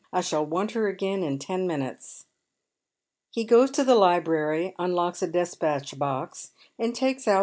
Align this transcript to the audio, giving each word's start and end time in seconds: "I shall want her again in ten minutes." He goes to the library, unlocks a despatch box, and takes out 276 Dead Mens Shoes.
"I 0.11 0.21
shall 0.21 0.43
want 0.43 0.71
her 0.71 0.87
again 0.87 1.21
in 1.21 1.37
ten 1.37 1.67
minutes." 1.67 2.25
He 3.29 3.43
goes 3.43 3.69
to 3.69 3.83
the 3.83 3.93
library, 3.93 4.73
unlocks 4.79 5.21
a 5.21 5.27
despatch 5.27 5.99
box, 5.99 6.53
and 6.79 6.95
takes 6.95 6.97
out 6.97 6.97
276 6.97 7.01
Dead 7.03 7.11
Mens 7.11 7.21
Shoes. 7.35 7.39